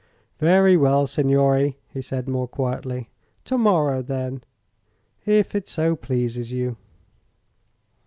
[0.39, 3.11] "Very well, signore," he said, more quietly.
[3.45, 4.43] "To morrow, then,
[5.27, 6.75] if it so pleases you."